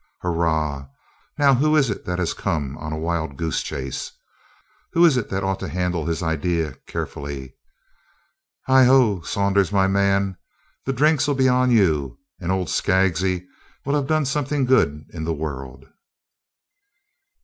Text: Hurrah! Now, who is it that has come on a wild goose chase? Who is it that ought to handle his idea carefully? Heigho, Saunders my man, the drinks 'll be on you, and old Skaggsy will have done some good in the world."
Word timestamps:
Hurrah! 0.23 0.87
Now, 1.37 1.53
who 1.53 1.75
is 1.75 1.91
it 1.91 2.05
that 2.05 2.17
has 2.17 2.33
come 2.33 2.75
on 2.79 2.91
a 2.91 2.97
wild 2.97 3.37
goose 3.37 3.61
chase? 3.61 4.11
Who 4.93 5.05
is 5.05 5.15
it 5.15 5.29
that 5.29 5.43
ought 5.43 5.59
to 5.59 5.67
handle 5.67 6.07
his 6.07 6.23
idea 6.23 6.73
carefully? 6.87 7.53
Heigho, 8.67 9.21
Saunders 9.23 9.71
my 9.71 9.85
man, 9.85 10.37
the 10.87 10.91
drinks 10.93 11.27
'll 11.27 11.35
be 11.35 11.47
on 11.47 11.69
you, 11.69 12.17
and 12.39 12.51
old 12.51 12.69
Skaggsy 12.69 13.45
will 13.85 13.93
have 13.93 14.07
done 14.07 14.25
some 14.25 14.65
good 14.65 15.05
in 15.13 15.23
the 15.23 15.35
world." 15.35 15.85